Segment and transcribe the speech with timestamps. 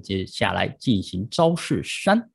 [0.00, 2.30] 接下来进行招式三。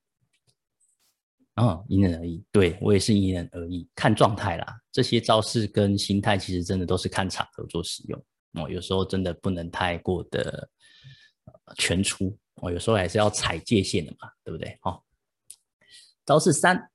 [1.55, 4.77] 啊，因人而异，对我也是因人而异，看状态啦。
[4.91, 8.69] 这些招式跟心态其实真的都是看场合做使用哦。
[8.69, 10.69] 有时候真的不能太过的
[11.77, 14.77] 全出哦，有时候还是要踩界限的嘛，对不对？
[14.81, 15.05] 好，
[16.25, 16.89] 招式三，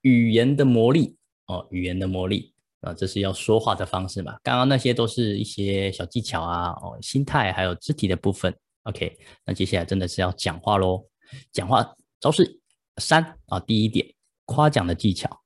[0.00, 4.38] 语言的魔力哦，语言的魔力啊，这是要说话的方式嘛。
[4.42, 8.56] 刚刚那些都是一些小技巧啊，哦，心态还有肢体的部分。
[8.84, 11.06] OK，那接下来真的是要讲话喽，
[11.52, 12.58] 讲话招式。
[12.96, 14.06] 三啊，第一点，
[14.44, 15.40] 夸奖的技巧。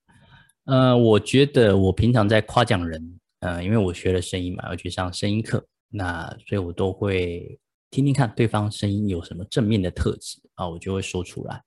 [0.65, 11.62] 呃，我觉得我平常在夸奖人，呃，因为我学了声音嘛，要去上声音课，那所以我都会听听看对方声音有什么正面的特质啊，我就会说出来。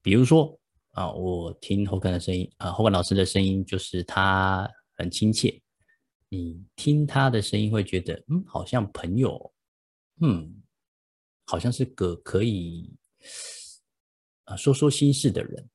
[0.00, 0.56] 比如说
[0.92, 5.60] 啊，我听后根的声音，啊，后根老师的声音就是他很亲切，
[6.28, 9.52] 你听他的声音会觉得，嗯，好像朋友，
[10.20, 10.61] 嗯，
[11.46, 12.92] 好像是个可以。
[14.44, 15.68] 啊，说说心事的人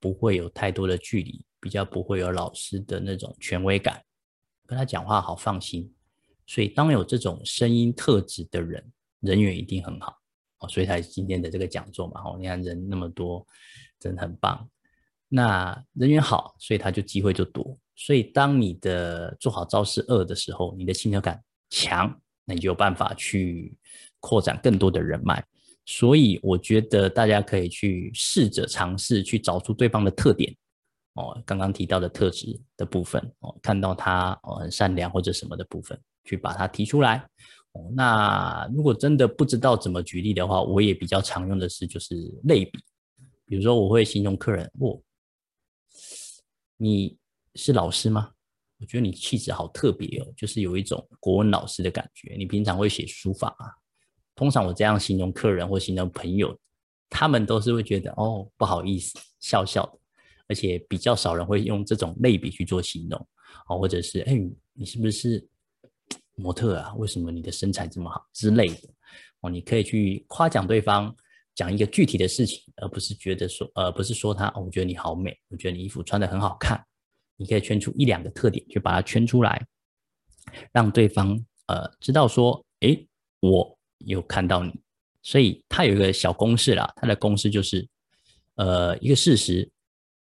[0.00, 4.02] 不会有太多的距离，比较不会有老师的那种权威感，
[4.66, 5.94] 跟他讲话好放心。
[6.46, 8.82] 所以，当有这种声音特质的人，
[9.20, 10.18] 人缘一定很好
[10.60, 10.68] 哦。
[10.68, 13.46] 所以才今天的这个讲座嘛，哦，你看人那么多，
[14.00, 14.66] 真的很棒。
[15.28, 17.78] 那人缘好，所以他就机会就多。
[17.94, 23.76] 所以，当你的做好招式二的时候，你的亲和感强，那你就有办法去
[24.20, 25.44] 扩展更多的人脉。
[25.86, 30.54] 所以我觉得大家可以去试着尝试去找出对方的特点
[31.14, 37.26] 哦，刚刚提到的特质的部分哦，看到他哦很善良或者什么的部分，去把它提出来
[37.72, 37.90] 哦。
[37.94, 42.78] 那如果真的不知道怎么举例的话，我也比较常用的是就是类比，
[43.46, 45.00] 比如说我会形容客人，哦，
[46.76, 47.16] 你
[47.54, 48.30] 是老师吗？
[48.78, 52.36] 我觉得你气质好特别哦，就是有一种国文老师的感觉。
[52.38, 53.66] 你平常会写书法吗？
[54.38, 56.56] 通常我这样形容客人或形容朋友，
[57.10, 59.98] 他们都是会觉得哦不好意思笑笑的，
[60.46, 63.18] 而且比较少人会用这种类比去做形容
[63.66, 64.40] 哦，或者是哎
[64.74, 65.44] 你是不是
[66.36, 66.94] 模特啊？
[66.98, 68.88] 为什么你的身材这么好之类的
[69.40, 69.50] 哦？
[69.50, 71.12] 你可以去夸奖对方，
[71.56, 76.80] 讲一个具体的事情，而不是觉得说呃不是说他我觉得你好美，我觉得你衣服穿的很好看，
[77.36, 79.66] 你可以圈出一两个特点，去把它圈出来，
[80.70, 82.96] 让对方呃知道说哎
[83.40, 83.76] 我。
[83.98, 84.72] 有看到你，
[85.22, 86.92] 所以它有一个小公式啦。
[86.96, 87.86] 它的公式就是，
[88.54, 89.68] 呃，一个事实，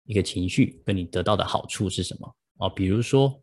[0.04, 2.68] 一个情绪，跟你得到的好处是什么哦？
[2.68, 3.40] 比如说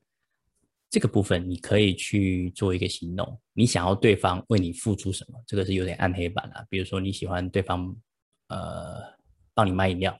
[0.89, 5.41] 这个部分，你可以去做一个行动，你想要对方为你付出什么？
[5.45, 6.65] 这个是有点暗黑版啦。
[6.69, 7.95] 比如说你喜欢对方，
[8.47, 9.01] 呃，
[9.53, 10.17] 帮你买饮料，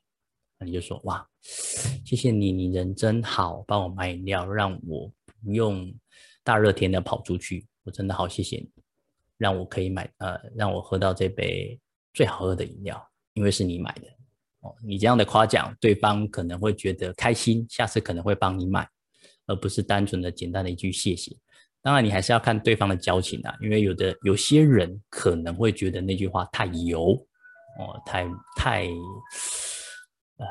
[0.57, 5.12] 那你就说哇，谢谢你，你人真好，帮我买饮料，让我
[5.44, 5.94] 不用
[6.44, 8.69] 大热天的跑出去，我真的好谢谢你。
[9.37, 11.79] 让我可以买，呃，让我喝到这杯
[12.13, 14.07] 最好喝的饮料，因为是你买的
[14.61, 14.75] 哦。
[14.83, 18.89] 你这样的夸奖，对方可能会觉得开心，下次可能会帮你买，
[19.45, 21.37] 而不是单纯的简单的一句谢谢。
[21.81, 27.13] 当然，你还是要看对方的交情啊，因为有的有些人可能会觉得那句话太油
[27.79, 28.87] 哦，太太
[30.37, 30.45] 呃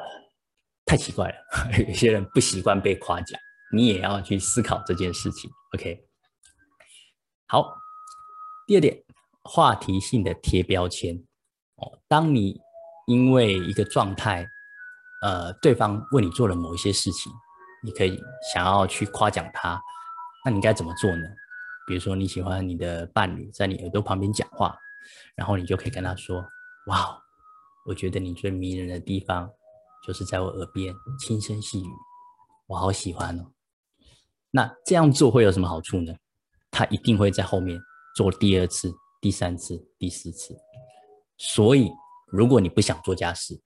[0.84, 1.34] 太奇怪了。
[1.88, 3.38] 有些人不习惯被夸奖，
[3.72, 5.50] 你也要去思考这件事情。
[5.74, 6.06] OK，
[7.48, 7.85] 好。
[8.66, 9.00] 第二点，
[9.44, 11.16] 话题性的贴标签
[11.76, 12.00] 哦。
[12.08, 12.60] 当你
[13.06, 14.44] 因为一个状态，
[15.22, 17.32] 呃，对方为你做了某一些事情，
[17.84, 18.20] 你可以
[18.52, 19.80] 想要去夸奖他，
[20.44, 21.22] 那你该怎么做呢？
[21.86, 24.76] 比如说你喜欢你的伴侣在你耳朵旁边讲话，
[25.36, 26.44] 然后你就可以跟他说
[26.90, 27.16] ：“哇，
[27.86, 29.48] 我觉得你最迷人的地方
[30.04, 31.90] 就是在我耳边轻声细语，
[32.66, 33.46] 我好喜欢哦。”
[34.50, 36.12] 那这样做会有什么好处呢？
[36.72, 37.80] 他一定会在后面。
[38.16, 38.90] 做第二次、
[39.20, 40.56] 第三次、第四次，
[41.36, 41.92] 所以
[42.28, 43.60] 如果你不想做家事，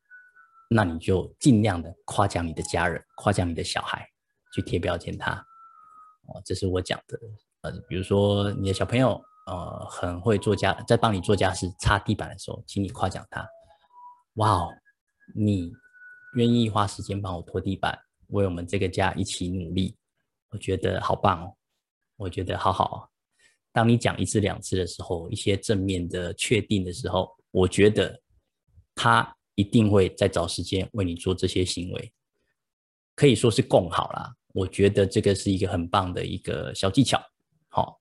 [0.69, 4.05] 那你就尽量的夸奖你的家人，夸奖你的小孩，
[4.53, 5.35] 去贴标签他。
[6.27, 7.17] 哦，这是我讲的。
[7.61, 13.49] 呃，比如说你的小朋友，呃，很会做家，在帮你做家事、擦地板的时候，请你夸奖他。
[14.35, 14.69] 哇哦，
[15.33, 15.73] 你
[16.35, 17.97] 愿意花时间帮我拖地板，
[18.31, 19.97] 为我们这个家一起努力，
[20.51, 21.55] 我觉得好棒哦，
[22.17, 23.10] 我觉得好好。
[23.73, 28.21] 当你讲一次两次的时候，一些正面的确定的时候，我觉得
[28.95, 32.13] 他一定会再找时间为你做这些行为，
[33.15, 34.35] 可以说是共好啦。
[34.53, 37.23] 我觉得这个是一个很棒的一个小技巧。
[37.69, 38.01] 好，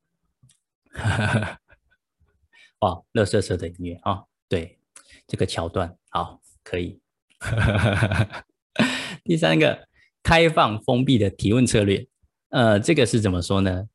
[2.82, 4.80] 哇，乐色色的音乐啊，对，
[5.28, 7.00] 这个桥段好，可以。
[9.24, 9.88] 第三个，
[10.24, 12.08] 开放封闭的提问策略，
[12.50, 13.88] 呃，这个是怎么说呢？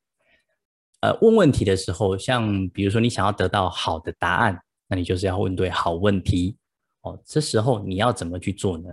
[1.04, 4.58] 呃，问问题的时候，像比如说你想要得到好的答案，
[4.88, 6.56] 那你就是要问对好问题
[7.02, 7.22] 哦。
[7.26, 8.88] 这时候你要怎么去做呢？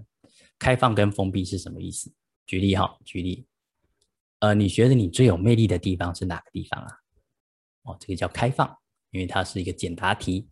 [0.59, 2.11] 开放跟封闭是什么意思？
[2.45, 3.45] 举例哈，举例，
[4.39, 6.89] 呃，你觉得你最有魅力的地方是哪个地方啊？
[7.83, 8.69] 哦，这个叫开放，
[9.11, 10.49] 因为它是一个简答题。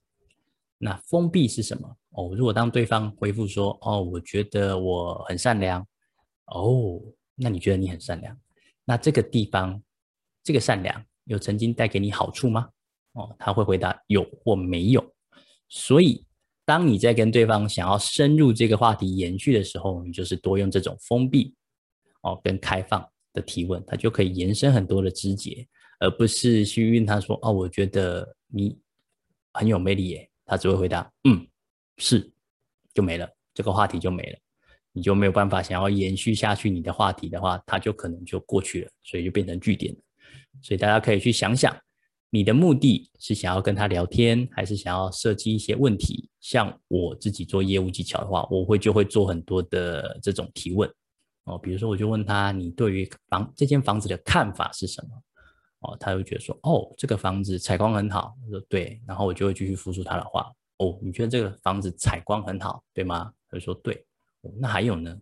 [0.77, 1.93] 那封闭是什么？
[2.11, 5.85] 哦，如果当对方回复说，哦，我觉得我很善良，
[6.45, 7.01] 哦，
[7.35, 8.39] 那你觉得你很善良？
[8.85, 9.83] 那这个地方，
[10.41, 12.67] 这个善良有曾经带给你好处吗？
[13.13, 15.13] 哦，他会回答有或没有。
[15.69, 16.25] 所以，
[16.65, 21.53] 当你在跟对方想要深入这个话题延续的时候，你就是多用这种封闭，
[22.23, 25.67] 哦，跟开放的提问，它就可以延伸很多的枝节，
[25.99, 28.79] 而不是去问他说，哦，我觉得你
[29.53, 30.29] 很有魅力耶。
[30.45, 31.47] 他只会回答“嗯，
[31.97, 32.27] 是”，
[32.91, 34.39] 就没了，这个话题就没了，
[34.91, 40.01] 你就没有办法想要延续下去你的话题的话，他就可能就过去了，所以就变成句点了。
[40.61, 41.75] 所以大家可以去想想，
[42.29, 46.29] 你的目的是想要跟他聊天，还是想要设计一些问题？
[46.39, 50.89] 像我自己做业务技巧的话，我会就会做很多的这种提问
[51.45, 55.09] 哦，比如说我就问他，你对于房这间房子的看法是什么？
[55.79, 58.35] 哦，他会觉得说，哦，这个房子采光很好。
[58.45, 60.51] 我说对，然后我就会继续复述他的话。
[60.77, 63.31] 哦，你觉得这个房子采光很好，对吗？
[63.49, 64.05] 他就说对。
[64.57, 65.17] 那还有呢，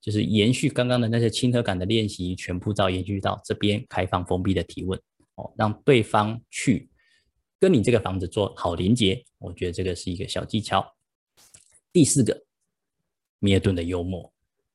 [0.00, 5.00] 就是延续刚刚的那些亲和感的练习，全部照延续到这边开放封闭的提问。
[5.34, 6.90] 哦，让对方去
[7.58, 9.24] 跟你这个房子做好连接。
[9.38, 10.94] 我觉得这个是一个小技巧。
[11.92, 12.44] 第四个，
[13.38, 14.32] 米尔顿的幽默，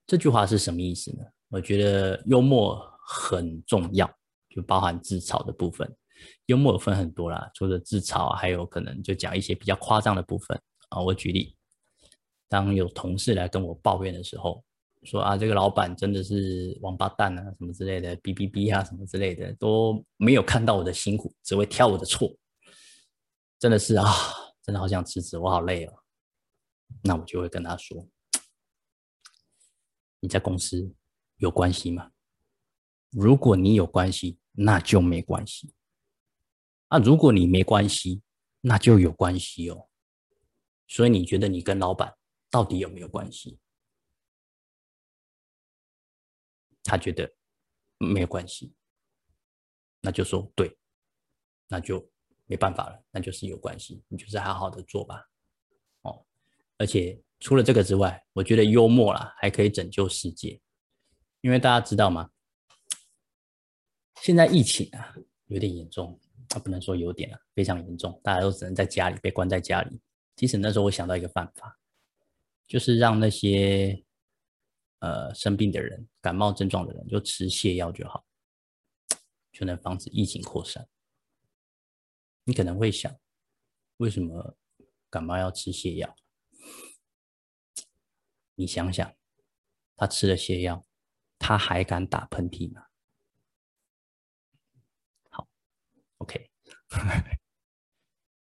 [0.07, 1.23] 这句话是什么意思呢？
[1.49, 4.09] 我觉得幽默很重要。
[4.49, 5.91] 就包含自嘲的部分，
[6.45, 10.55] 幽默分很多啦，除了自嘲，还有可能就讲一些比较夸张的部分
[10.89, 11.01] 啊。
[11.01, 11.55] 我举例，
[12.47, 14.63] 当有同事来跟我抱怨的时候，
[15.05, 22.35] 说啊，这个老板真的是王八蛋啊，什么之类的，哔哔哔啊，什么之类的，都没有看到我的辛苦，只会挑我的错，
[23.59, 24.05] 真的是啊，
[24.63, 25.93] 真的好想辞职，我好累哦。
[27.03, 28.07] 那我就会跟他说，
[30.19, 30.93] 你在公司
[31.37, 32.11] 有关系吗？
[33.11, 34.39] 如果你有关系。
[34.55, 35.73] 那就没关系。
[36.89, 38.21] 啊，如果你没关系，
[38.61, 39.89] 那就有关系哦。
[40.87, 42.13] 所以你觉得你跟老板
[42.51, 43.57] 到底有没有关系？
[46.93, 47.27] 他觉得
[47.97, 48.71] 没有关系，
[49.99, 50.77] 那就说对，
[51.67, 52.07] 那就
[52.45, 54.03] 没办法了，那就是有关系。
[54.09, 55.27] 你就是好好的做吧。
[56.03, 56.23] 哦，
[56.77, 60.61] 而且除了这个之外，我觉得幽默啦还可以拯救世界，
[61.41, 62.29] 因为大家知道吗？
[64.21, 65.15] 现在疫情啊
[65.47, 69.99] 有点严重，啊不能说有点啊，非常严重，大家都只能在家里被关在家里。
[70.35, 71.75] 其实那时候我想到一个办法，
[72.67, 74.03] 就是让那些
[75.03, 78.25] 呃生病的人、感冒症状的人就吃泻药就好，
[79.51, 80.87] 就能防止疫情扩散。
[82.45, 83.13] 你可能会想，
[83.97, 84.57] 为什么
[85.09, 86.15] 感冒要吃泻药？
[88.55, 89.13] 你想想，
[89.97, 90.85] 他吃了泻药，
[91.37, 92.85] 他还敢打喷嚏吗
[95.29, 95.49] 好
[96.19, 96.49] ？OK，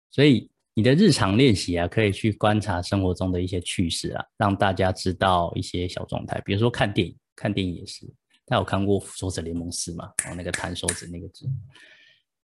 [0.09, 6.39] 所以你的日常练习啊，可以去观察生活中的一些趣事啊，让大家知道一些小状态。
[6.41, 8.06] 比如说看电影，看电影也是。
[8.45, 10.06] 大家有看过《复仇者联盟四》吗？
[10.27, 11.50] 哦，那个弹手指那个字。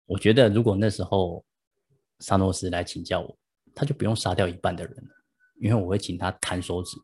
[0.07, 1.45] 我觉得如果那时候
[2.21, 3.39] 沙诺斯来请教我，
[3.75, 5.11] 他就不用杀掉一半的人了，
[5.61, 6.97] 因为我会请他弹手指，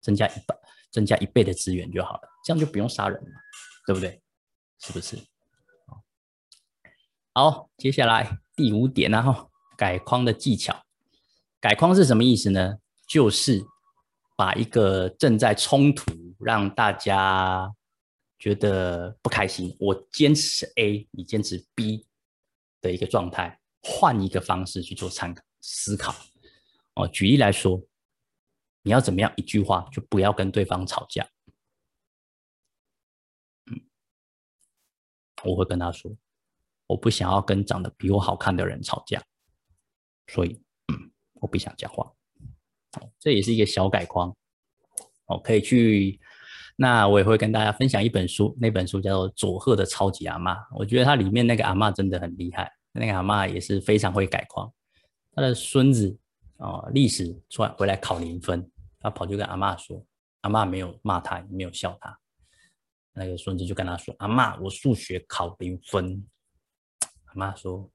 [0.00, 0.58] 增加一半，
[0.90, 3.30] 增加一倍的资源就好了，这样就不用杀人了，
[3.86, 4.20] 对不对？
[4.80, 5.16] 是不是？
[7.32, 10.84] 好，接下来第五点，然后改框的技巧。
[11.60, 12.78] 改框是什么意思呢？
[13.06, 13.64] 就是
[14.36, 17.72] 把一个正在冲突、让大家
[18.38, 22.06] 觉得不开心，我坚持 A，你坚持 B
[22.80, 26.14] 的一个状态，换一个方式去做参考思考。
[26.94, 27.82] 哦，举例来说，
[28.82, 29.32] 你要怎么样？
[29.36, 31.28] 一句话就不要跟对方吵架。
[33.66, 33.80] 嗯，
[35.44, 36.16] 我会跟他说。
[36.88, 39.20] 我不想要跟长得比我好看的人吵架，
[40.28, 40.60] 所以，
[40.92, 42.12] 嗯，我不想讲话。
[43.18, 44.34] 这也是一个小改框，
[45.26, 46.20] 哦，可以去。
[46.76, 50.54] 那我也会跟大家分享一本书，那本书叫做《佐贺的超级阿妈》。
[50.72, 54.70] 我觉得它里面那个阿妈真的很厉害，那个阿妈也是非常会改框。
[55.34, 56.18] 他的孙子
[56.58, 60.04] 哦，历史出来回来考零分，他跑去跟阿妈说，
[60.42, 62.18] 阿妈没有骂他，也没有笑他。
[63.12, 66.26] 那个孙子就跟他说：“阿妈，我数学考零分。”
[67.26, 67.90] 阿妈说：“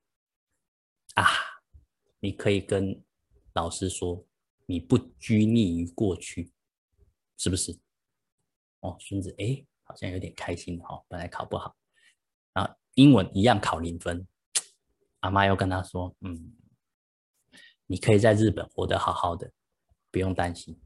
[1.13, 1.25] 啊，
[2.21, 3.03] 你可以跟
[3.53, 4.25] 老师说，
[4.65, 6.53] 你不拘泥于过去，
[7.37, 7.77] 是不是？”
[8.79, 11.03] 哦，孙子哎，好像有点开心哈。
[11.07, 11.75] 本来考不好，
[12.53, 14.25] 然后英文一样考零分。
[15.19, 16.55] 阿妈又跟他说：“嗯，
[17.85, 19.51] 你可以在日本活得好好的，
[20.09, 20.81] 不用担心。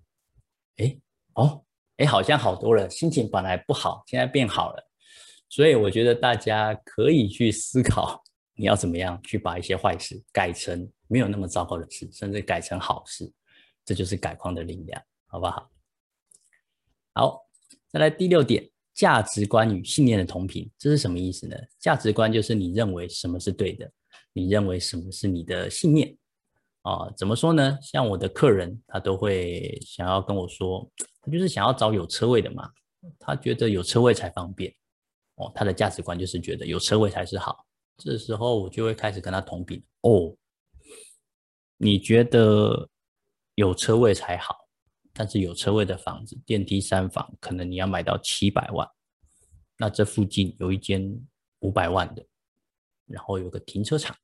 [0.75, 0.99] 哎，
[1.35, 1.63] 哦，
[1.95, 4.89] 哎，好像好多了，心情本来不好，现在变好了。
[5.47, 8.21] 所以我觉得大家可以去思考，
[8.55, 13.31] 你要怎么样去把一些坏事改成没有那么糟糕的事，甚至改成好事。
[13.83, 15.69] 这就是改框的力量，好不好？
[17.13, 17.45] 好，
[17.87, 21.55] 再来第六点，价值观与信念的同频，这是什么意思呢？
[21.79, 23.91] 价值观就是你认为什么是对的，
[24.33, 26.17] 你认为什么是你的信念
[26.81, 27.11] 啊？
[27.15, 27.77] 怎么说呢？
[27.79, 30.89] 像我的客人，他都会想要跟我说，
[31.21, 32.71] 他就是想要找有车位的嘛，
[33.19, 34.73] 他觉得有车位才方便
[35.35, 37.63] 哦，他的价值观就是觉得有车位才是好。
[37.97, 40.35] 这时候我就会开始跟他同频哦，
[41.77, 42.89] 你觉得
[43.55, 44.55] 有车位才好？
[45.13, 48.85] 但是有车位的房子，电梯三房，可能你要买到七百万。
[49.77, 51.25] 那这附近有一间
[51.59, 52.25] 五百万的，
[53.05, 54.17] 然后有个停车场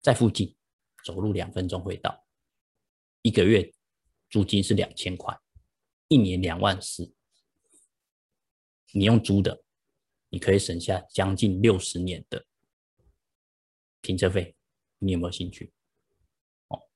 [0.00, 0.56] 在附近，
[1.04, 2.26] 走路两分钟会到。
[3.22, 3.72] 一个月
[4.30, 5.38] 租金是两千块，
[6.08, 7.14] 一年两万四。
[8.92, 9.62] 你用租的，
[10.30, 12.46] 你可以省下将近六十年的
[14.00, 14.56] 停车费。
[14.98, 15.72] 你有没有兴趣？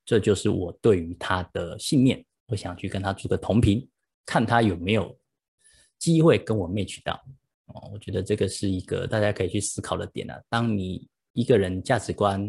[0.05, 2.23] 这就是我对于他的信念。
[2.47, 3.87] 我想去跟他做个同频，
[4.25, 5.17] 看他有没有
[5.97, 7.13] 机会跟我 match 到
[7.67, 7.89] 哦。
[7.93, 10.37] 我觉得这个是一个大家可以去思考的点啊。
[10.49, 12.45] 当你一个人价值观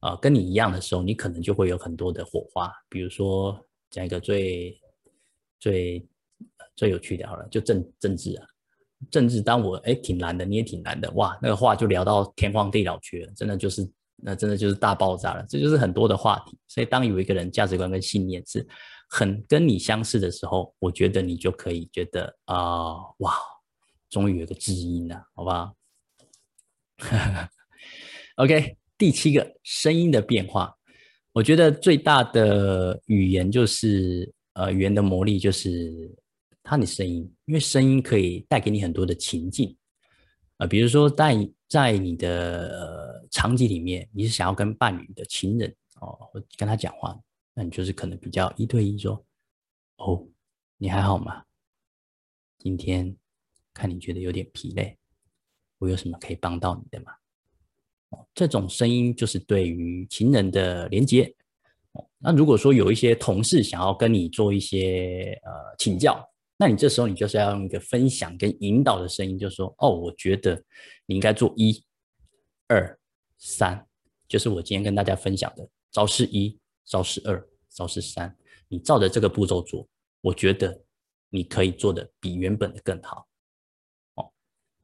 [0.00, 2.72] 啊跟你一样的时候，你可能就会有很多的火花。
[2.88, 4.80] 比如说讲一个最
[5.60, 6.08] 最
[6.74, 8.46] 最有趣的，好了，就政政治啊，
[9.10, 9.42] 政治。
[9.42, 13.86] 当我哎挺难的，你也挺难的，哇，那个话就聊到天荒地老去了，真的就是
[14.22, 15.44] 那真的就是大爆炸了。
[15.48, 16.58] 这就是很多的话题。
[16.66, 18.66] 所以当有一个人价值观跟信念是。
[19.10, 23.32] 很跟你相似的时候，我觉得你就可以觉得啊，哇，
[24.10, 25.72] 终于有个知音了，好吧
[28.36, 30.76] ？OK，第七个声音的变化，
[31.32, 36.14] 我觉得最大的语言就是呃，语言的魔力就是
[36.62, 39.74] 它的声音，因为声音可以带给你很多的情境
[40.58, 41.34] 啊，比如说在
[41.68, 47.18] 在你的场景里面，你是想要跟伴侣的情人哦，跟他讲话。
[47.52, 49.22] 那你就是可能比较一对一说，
[49.96, 50.26] 哦，
[50.78, 51.44] 你还好吗？
[52.58, 53.14] 今天
[53.74, 54.96] 看你觉得有点疲累，
[55.78, 57.12] 我有什么可以帮到你的吗？
[58.10, 61.34] 哦，这种声音就是对于情人的连接。
[61.92, 70.62] 哦，那如果说有一些同事想要跟你做一些呃请教，那你这时候你就是要用一个分享跟引导的声音，就说哦，我觉得
[71.08, 71.82] 你应该做一、
[72.68, 72.96] 二、
[73.36, 73.84] 三，
[74.28, 76.56] 就是我今天跟大家分享的招式一。
[76.90, 78.34] 招式二，招式三，
[78.66, 79.86] 你照着这个步骤做，
[80.22, 80.80] 我觉得
[81.28, 83.26] 你可以做的比原本的更好，
[84.14, 84.32] 哦，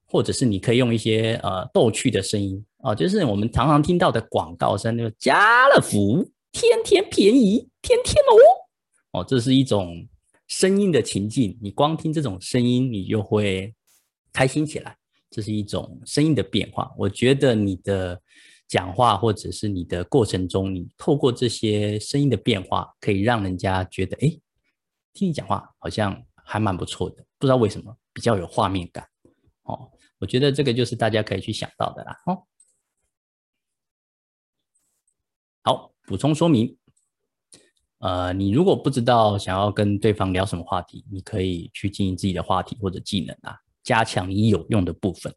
[0.04, 10.06] 或者是你可以用一些呃逗趣的声音啊，就是我们常常听到的广告声，就家乐福天天便宜，天天哦，哦，这是一种
[10.46, 13.74] 声音的情境，你光听这种声音，你就会
[14.30, 14.98] 开心起来，
[15.34, 18.20] 这是一种声音的变化，我觉得你的。
[18.66, 24.40] 讲话或者是你的过程中，你透过这些声音的变化，可以让人家觉得，哎，
[25.12, 27.22] 听你讲话好像还蛮不错的。
[27.38, 29.06] 不知道为什么比较有画面感
[29.64, 29.90] 哦。
[30.18, 32.22] 我觉得这个就是大家可以去想到的啦。
[32.24, 32.42] 哦，
[35.62, 36.76] 好，补充说明，
[37.98, 45.32] 呃，你如果不知道想要跟对方聊什么话题，你可以去经营自己的话题或者技能啊，加强你有用的部分。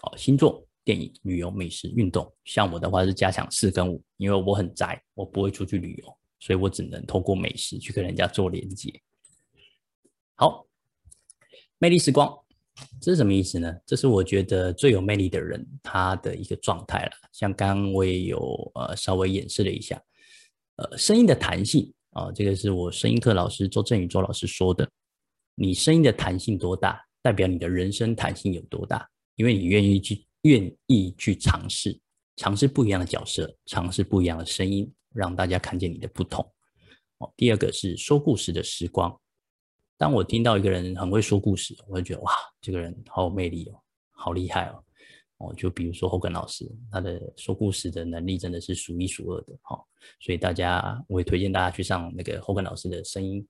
[0.00, 0.66] 好，星座。
[0.84, 8.92] 电影、旅游、美食、运动，像我的话是加强四跟五，因为我很宅，我不会出去旅游，所以我只能通过美食去跟人家做连接。
[10.34, 10.66] 好，
[11.78, 12.36] 魅力时光，
[13.00, 13.72] 这是什么意思呢？
[13.86, 17.12] 这是我觉得最有魅力的人他的一个状态了。
[17.30, 20.02] 像刚刚我也有呃稍微演示了一下，
[20.74, 24.90] 呃，声音的弹性啊，这个是我声音课老师周振宇周老师说的，
[25.54, 30.26] 你声音的弹性多大，代表你的人生弹性有多大，因为你愿意去。
[30.42, 31.96] 愿意去尝试，
[32.34, 36.44] 尝试不一样的角色，尝试不一样的声音，让大家看见你的不同。
[37.18, 39.16] 哦，第二个是说故事的时光。
[39.96, 44.84] 当我听到一个人很会说故事，我会觉得哇，这个人好有魅力哦，好厉害哦。
[45.38, 49.56] 哦，就比如说后根老师，他的说故事的能力真的是数一数二的。
[49.62, 49.80] 哈，
[50.18, 53.46] 所以大家我会推荐大家去上那个后根老师的声音，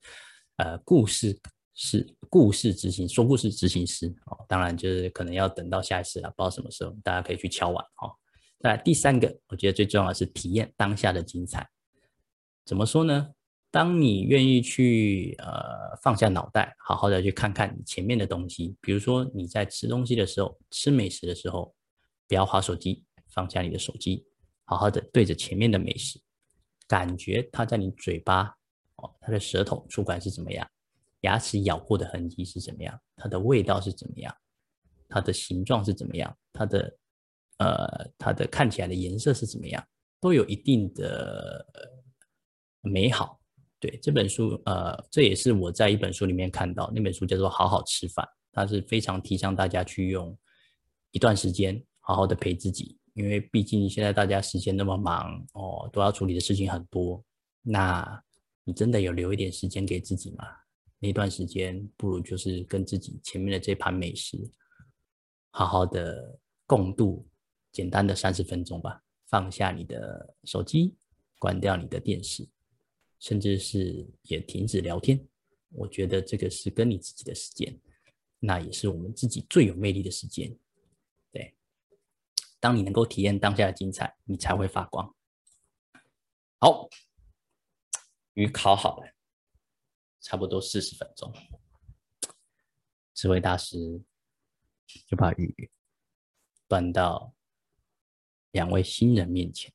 [0.56, 1.40] 呃，故事。
[1.74, 8.12] 是故事执行说故事执行师哦，当然就是可能要等到下一次了，不知道什么时候，大家可以去敲碗哦。
[8.58, 11.68] 那第三个，我觉得最重要的是体验当下的精彩。
[12.64, 13.30] 怎么说呢？
[13.70, 21.74] 当你愿意去呃放下脑袋，好好的去看看前面的东西，比如说你在吃东西的时候，吃美食的时候，
[22.28, 24.26] 不要划手机，放下你的手机，
[24.64, 26.20] 好好的对着前面的美食，
[26.86, 28.54] 感觉它在你嘴巴
[28.96, 30.70] 哦，它的舌头触感是怎么样，
[31.22, 34.32] 牙齿咬过的痕迹是怎么样，它的味道是怎么样，
[35.08, 36.98] 它的形状是怎么样，它的
[37.58, 39.84] 呃它的看起来的颜色是怎么样，
[40.20, 41.66] 都有一定的
[42.82, 43.40] 美好。
[43.80, 50.38] 对这本书，呃，这也是我在一本书里面看到，那本书叫做《好好吃饭》，它是非常提倡大家去用
[51.10, 57.24] 一段时间好好的陪自己，因为毕竟现在大家时间那么忙哦，都要处理的事情很多，
[57.60, 58.22] 那
[58.62, 60.46] 你真的有留一点时间给自己吗？
[61.02, 64.38] 那段时间不如就是跟自己前面的这盘美食
[65.50, 67.26] 好好的共度
[67.72, 70.94] 简单的三十分钟吧，放下你的手机，
[71.40, 72.48] 关掉你的电视。
[73.18, 75.24] 甚至是也停止聊天，
[75.70, 77.80] 我觉得这个是跟你自己的时间，
[78.38, 80.56] 那也是我们自己最有魅力的时间。
[81.30, 81.54] 对，
[82.58, 85.14] 当你能够体验当下的精彩，你才会发光。
[86.58, 86.88] 好，
[88.34, 89.12] 鱼烤好了，
[90.22, 91.30] 差不多四十分钟，
[93.12, 94.02] 智慧大师
[95.06, 95.70] 就把鱼
[96.66, 97.34] 端到
[98.52, 99.70] 两位新人面前，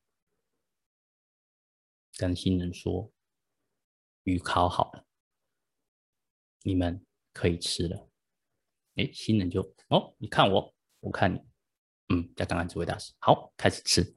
[2.18, 3.12] 跟新人说。
[4.24, 5.06] 鱼烤好了，
[6.64, 7.02] 你们
[7.32, 8.10] 可以吃了。
[8.96, 11.40] 哎，新人就哦，你看我，我看你，
[12.10, 14.14] 嗯，再看看这位大师，好，开始吃。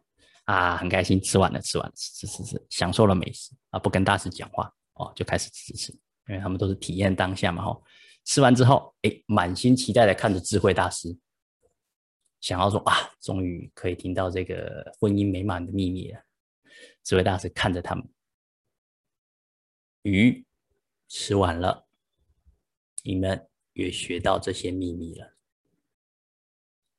[0.46, 3.54] 啊，很开心，吃完了，吃完了，吃吃吃，享受了美食。
[3.68, 7.82] 啊，不跟大师讲话哦，就开始吃吃吃，因为他们都是体验当下嘛，哈。
[8.25, 11.18] 吃完之后，哎，满心期待的看着智慧大师，
[12.40, 16.22] 想要说啊，终于可以听到这个婚姻美满的秘密了。
[17.02, 18.08] 智慧大师看着他们。
[20.02, 20.46] 鱼
[21.08, 21.88] 吃完了，
[23.02, 25.34] 你们也学到这些秘密了，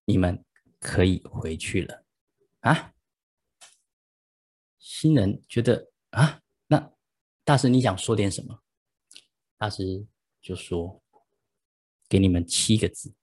[0.03, 0.43] 你们
[0.79, 2.03] 可以回去了
[2.59, 2.93] 啊！
[4.77, 6.93] 新人觉得啊，那
[7.45, 8.61] 大师你想说点什么？
[9.61, 10.03] 大师
[10.41, 11.03] 就说
[12.09, 13.13] ：“给你们七个字，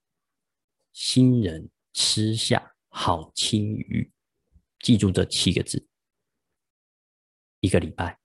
[0.92, 4.08] 新人吃下好青鱼，
[4.78, 5.84] 记住这七个字，
[7.58, 8.20] 一个礼拜。”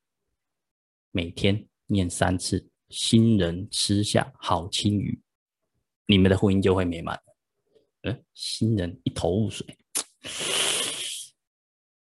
[1.10, 5.20] 每天念三次，新人吃下好青鱼，
[6.06, 7.20] 你们的婚姻就会美满。
[8.02, 9.66] 嗯，新人一头雾水。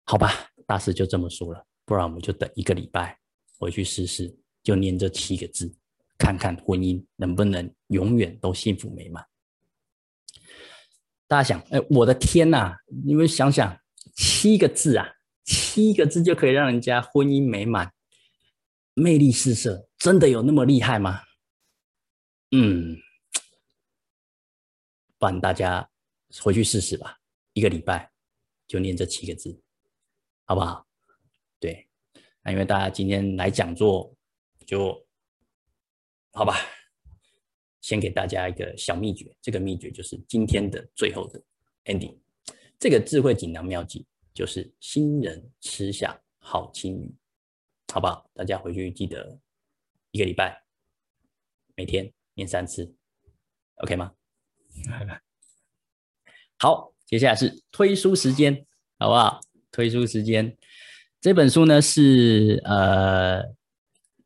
[0.05, 3.18] 好吧，大师就这么说了，不然我们就等一个礼拜
[3.59, 5.75] 回去试试，就念这七个字，
[6.23, 9.27] 看看婚姻能不能永远都幸福美满。
[11.27, 13.77] 大家想，哎，我的天呐，你们想想，
[14.15, 15.05] 七个字啊，
[15.43, 17.93] 七个字就可以让人家婚姻美满。
[18.95, 21.23] 魅力四射，真的有那么厉害吗？
[22.53, 22.97] 嗯，
[25.19, 25.91] 不然大家
[26.41, 27.19] 回去试试吧，
[27.53, 28.13] 一个礼拜
[28.69, 29.61] 就念这七个字，
[30.45, 30.87] 好不好？
[31.59, 31.89] 对，
[32.43, 34.15] 那因为大家今天来讲座，
[34.65, 35.02] 就
[36.33, 36.57] 好吧，
[37.81, 41.40] 先给大家一个小秘诀，这个秘诀就是今天的最后的
[41.85, 42.16] ending，
[42.79, 47.14] 这个智慧锦囊妙计就是新人吃下好青鱼。
[47.92, 48.31] 好不好？
[48.33, 49.38] 大家回去记得
[50.12, 50.64] 一个礼拜
[51.77, 52.95] 每天念三次
[53.83, 54.14] ，OK 吗？
[56.59, 58.66] 好，接下来是推书时间，
[58.99, 59.40] 好不好？
[59.71, 60.57] 推书时间，
[61.21, 63.42] 这本书呢是呃，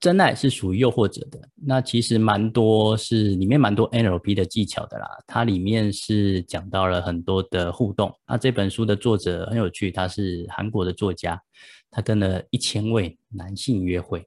[0.00, 1.40] 真爱是属于诱惑者的。
[1.54, 5.08] 那其实蛮多是里面蛮多 NLP 的技巧的啦。
[5.26, 8.12] 它里面是讲到了很多的互动。
[8.26, 11.40] 那这本书的作者很有趣，他是韩国的作家。
[11.88, 14.26] 他跟了一千位男性约会，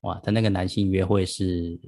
[0.00, 0.18] 哇！
[0.24, 1.78] 他那个男性约会是，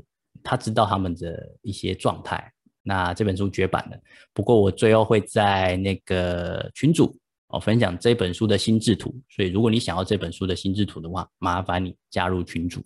[0.41, 2.53] 他知道他们的一些状态。
[2.83, 3.99] 那这本书绝版了，
[4.33, 7.17] 不过我最后会在那个群组
[7.49, 9.13] 哦分享这本书的心智图。
[9.29, 12.81] 所以如果你想要这本书的心智图的话，麻烦你加入群组，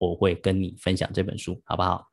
[0.00, 2.10] 我会跟你分享这本书，好不好？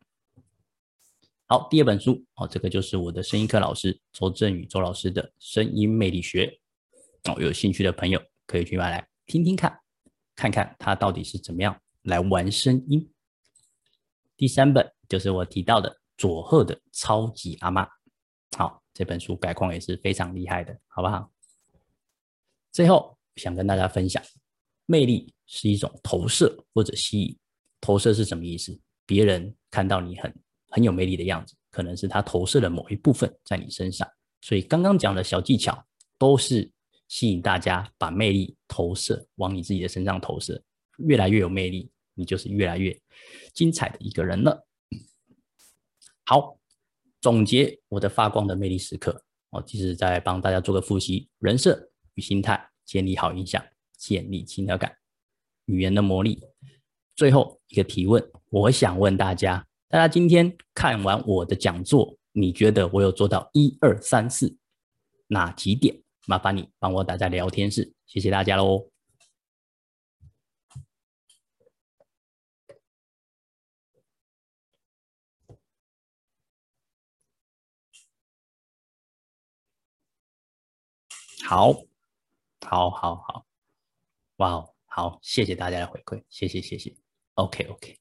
[1.46, 6.60] 好，第二本书哦，这个就是我的声音课老师周振宇周老师的声音魅力学
[7.24, 9.08] 哦，有兴趣的朋友可以去买来。
[9.26, 9.80] 听听看，
[10.36, 13.10] 看看他到底是怎么样来玩声音。
[14.36, 17.88] 第三本就是我提到的佐贺的超级阿妈，
[18.58, 21.32] 好，这本书概况也是非常厉害的，好不好？
[22.74, 24.22] 最后想跟大家分享，
[24.86, 27.40] 魅力是一种投射或者吸引。
[27.82, 28.80] 投射是什么意思？
[29.06, 30.34] 别人看到你很
[30.70, 34.08] 很有魅力的样子，可能是他投射了某一部分在你身上。
[34.42, 35.86] 所以刚刚讲的小技巧
[36.18, 36.72] 都是。
[37.10, 40.62] 吸引大家把魅力投射往你自己的身上投射，
[40.98, 42.94] 越来越有魅力，你就是越来越
[43.54, 44.68] 精彩的一个人了。
[46.26, 46.60] 好，
[47.22, 53.66] 总结我的发光的魅力时刻，我其实在帮大家做个复习：人设与心态，建立好印象，
[53.98, 54.94] 建立亲和感。
[55.68, 56.44] 语言的魔力。
[57.18, 64.56] 最后一个提问，我想问大家：大家今天看完我的讲座，你觉得我有做到一二三四
[65.26, 66.00] 哪几点？
[66.28, 68.88] 麻烦你帮我打在聊天室，谢谢大家喽。
[81.44, 81.74] 好，
[82.62, 83.46] 好，好，好，
[84.36, 86.96] 哇哦，好，谢谢大家的回馈，谢谢，谢谢
[87.38, 88.00] ，OK，OK，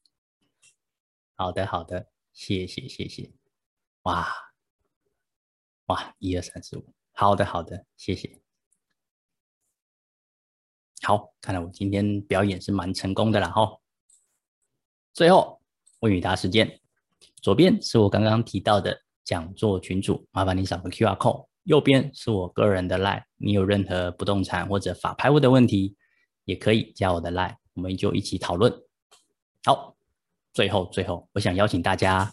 [1.34, 3.30] 好的，好的，谢谢，谢谢，
[4.02, 4.26] 哇，
[5.86, 8.40] 哇，一二三四五，好的，好的，谢谢，
[11.02, 13.78] 好，看来我今天表演是蛮成功的了哈。
[15.12, 15.60] 最后
[16.00, 16.80] 问与答时间，
[17.42, 21.46] 左边是我刚刚提到的讲座群组，麻烦你扫个 QR code。
[21.64, 25.94] 右边是我个人的 line，你有任何不动产或者法拍屋的问题，
[26.44, 28.85] 也可以加我的 line，我们就一起讨论。
[29.66, 29.96] 好，
[30.52, 32.32] 最后最后，我想邀请大家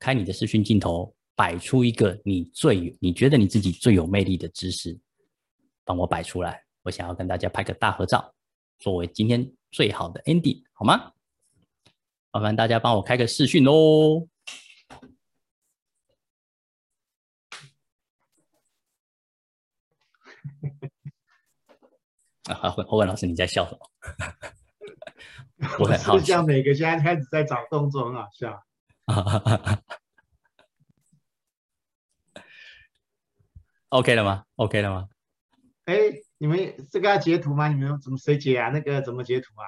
[0.00, 4.98] 开你的视讯镜头，摆出一个你最你觉得你自己最有魅力的姿势，
[5.84, 6.64] 帮我摆出来。
[6.82, 8.34] 我想要跟大家拍个大合照，
[8.80, 11.12] 作为今天最好的 ending，好吗？
[12.32, 14.26] 麻烦大家帮我开个视讯喽。
[22.50, 23.78] 啊，侯文老师，你在笑什么？
[25.80, 26.26] 我很好奇。
[26.26, 28.62] 像每个现在开始在找动作，很好笑。
[33.90, 35.08] OK 了吗？OK 了吗？
[35.84, 35.94] 哎，
[36.38, 37.68] 你们这个要截图吗？
[37.68, 38.68] 你们怎么谁截啊？
[38.70, 39.64] 那个怎么截图啊？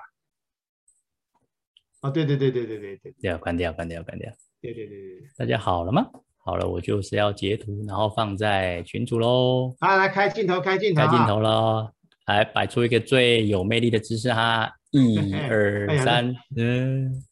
[2.03, 4.31] 哦，对对对对对对对，要关掉，关掉，关掉。
[4.61, 6.05] 对对对对，大家好了吗？
[6.39, 9.77] 好了，我就是要截图，然后放在群组喽。
[9.81, 11.93] 好，来开镜头，开镜头，开镜头喽。
[12.27, 17.23] 来摆出一个最有魅力的姿势哈，一二三，嗯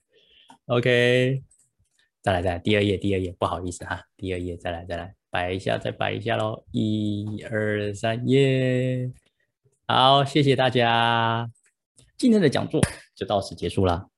[0.67, 1.43] ，OK，
[2.21, 9.11] 再来再来，第二页第二页，不好意思哈，第二页再来再来，摆一下再摆一下喽，一二三，耶，
[9.87, 11.51] 好，谢谢大家，
[12.17, 12.81] 今天的讲座
[13.15, 14.09] 就到此结束了，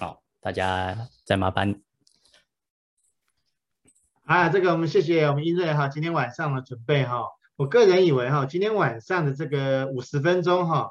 [0.00, 1.80] 好，大家再麻烦，
[4.24, 7.24] 啊，这个我们谢谢我们英瑞哈，今天晚上的准备哈。
[7.56, 10.90] 我个人以为哈，今天晚上的这个五十分钟哈，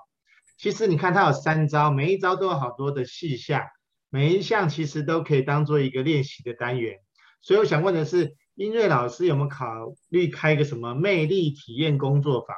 [0.62, 3.64] 其实你看它有三招，每一招都有好多的细项，
[4.12, 7.00] 每一项其实都可以当做一个练习的单元。
[7.42, 9.66] 所以我想问的是，英瑞老师有没有考
[10.10, 12.56] 虑开一个什么魅力体验工作坊，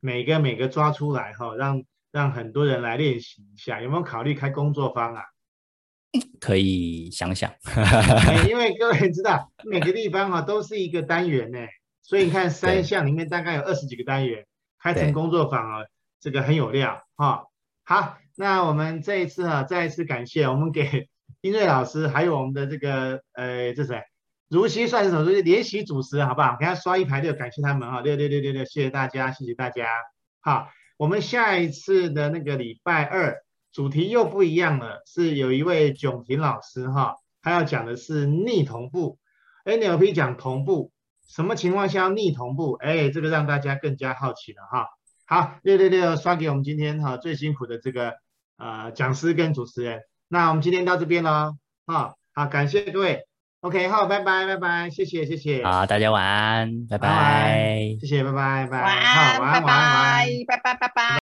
[0.00, 5.22] 每个每个抓出来哈，让让很多人来练习一下，有没有考虑开工作坊啊？
[6.40, 7.52] 可以想想，
[8.48, 11.58] 因为各位知道每个地方哈都是一个单元呢。
[12.00, 14.46] 所以你看，三项里面大概有二十几个单元，
[14.82, 15.84] 开成工作坊啊，
[16.20, 17.46] 这个很有料哈。
[17.84, 21.08] 好，那我们这一次哈，再一次感谢我们给
[21.42, 24.02] 英瑞老师，还有我们的这个呃，这谁？
[24.48, 25.24] 如熙算是什么？
[25.24, 26.56] 就是联席主持，好不好？
[26.58, 29.86] 给他刷一排六，感谢他们哈，六六六六六，谢谢大家，谢谢大家。
[30.40, 33.36] 好，我们下一次的那个礼拜二
[33.72, 39.18] 主题又不一样了，是有一位囧婷老师哈，他要讲的是逆同步
[39.64, 40.92] ，NLP 讲同步。
[41.26, 42.74] 什么情况下要逆同步？
[42.74, 44.88] 哎，这个让大家更加好奇了哈。
[45.26, 48.14] 好，六六六刷给我们今天哈最辛苦的这个
[48.58, 50.02] 呃讲师跟主持人。
[50.28, 51.56] 那我们今天到这边喽，
[51.86, 53.26] 哈，好，感谢各位。
[53.60, 55.64] OK，好，拜拜拜拜，谢谢谢谢。
[55.64, 57.96] 好，大家晚安，拜拜。
[58.00, 58.80] 谢谢，拜拜拜。
[58.82, 61.18] 晚安，晚安，拜拜拜拜。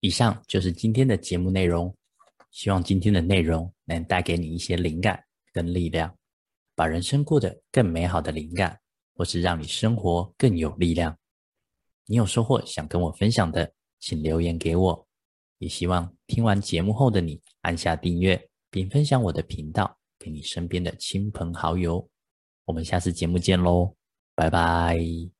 [0.00, 1.94] 以上就是今天的节目内容，
[2.50, 6.14] 希望今天的内容能带给你一些灵感跟力量。
[6.74, 8.78] 把人生过得更美好的灵感，
[9.18, 11.18] 或是让你生活更有力量。
[12.06, 15.06] 你有收获想跟我分享的，请留言给我。
[15.58, 22.08] 也希望听完节目后的你按下订阅，并分享我的频道给你身边的亲朋好友。
[22.64, 23.96] 我们下次节目见喽，
[24.36, 25.37] 拜拜。